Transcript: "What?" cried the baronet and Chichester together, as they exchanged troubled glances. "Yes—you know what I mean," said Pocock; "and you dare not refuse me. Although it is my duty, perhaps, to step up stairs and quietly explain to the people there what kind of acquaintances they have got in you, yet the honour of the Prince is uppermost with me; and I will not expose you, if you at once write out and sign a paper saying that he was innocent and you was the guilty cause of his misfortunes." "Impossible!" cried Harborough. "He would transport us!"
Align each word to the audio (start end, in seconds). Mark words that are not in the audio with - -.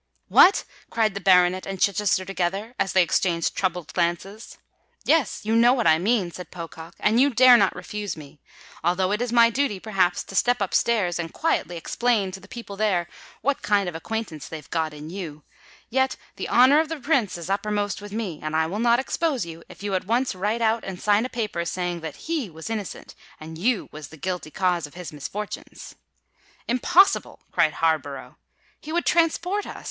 "What?" 0.29 0.63
cried 0.89 1.13
the 1.13 1.19
baronet 1.19 1.67
and 1.67 1.79
Chichester 1.79 2.25
together, 2.25 2.73
as 2.79 2.93
they 2.93 3.03
exchanged 3.03 3.53
troubled 3.55 3.93
glances. 3.93 4.57
"Yes—you 5.05 5.55
know 5.55 5.73
what 5.73 5.85
I 5.85 5.99
mean," 5.99 6.31
said 6.31 6.49
Pocock; 6.49 6.95
"and 6.99 7.21
you 7.21 7.29
dare 7.29 7.55
not 7.55 7.75
refuse 7.75 8.17
me. 8.17 8.39
Although 8.83 9.11
it 9.11 9.21
is 9.21 9.31
my 9.31 9.51
duty, 9.51 9.79
perhaps, 9.79 10.23
to 10.23 10.33
step 10.35 10.59
up 10.59 10.73
stairs 10.73 11.19
and 11.19 11.31
quietly 11.31 11.77
explain 11.77 12.31
to 12.31 12.39
the 12.39 12.47
people 12.47 12.75
there 12.75 13.07
what 13.43 13.61
kind 13.61 13.87
of 13.87 13.93
acquaintances 13.93 14.49
they 14.49 14.55
have 14.57 14.71
got 14.71 14.91
in 14.91 15.11
you, 15.11 15.43
yet 15.91 16.15
the 16.35 16.49
honour 16.49 16.79
of 16.79 16.89
the 16.89 16.99
Prince 16.99 17.37
is 17.37 17.47
uppermost 17.47 18.01
with 18.01 18.11
me; 18.11 18.39
and 18.41 18.55
I 18.55 18.65
will 18.65 18.79
not 18.79 18.97
expose 18.99 19.45
you, 19.45 19.63
if 19.69 19.83
you 19.83 19.93
at 19.93 20.07
once 20.07 20.33
write 20.33 20.63
out 20.63 20.83
and 20.83 20.99
sign 20.99 21.27
a 21.27 21.29
paper 21.29 21.63
saying 21.63 21.99
that 21.99 22.15
he 22.25 22.49
was 22.49 22.71
innocent 22.71 23.13
and 23.39 23.55
you 23.55 23.87
was 23.91 24.07
the 24.07 24.17
guilty 24.17 24.49
cause 24.49 24.87
of 24.87 24.95
his 24.95 25.13
misfortunes." 25.13 25.93
"Impossible!" 26.67 27.43
cried 27.51 27.73
Harborough. 27.73 28.37
"He 28.79 28.91
would 28.91 29.05
transport 29.05 29.67
us!" 29.67 29.77